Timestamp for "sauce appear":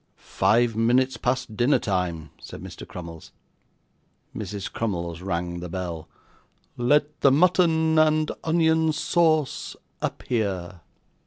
8.93-10.81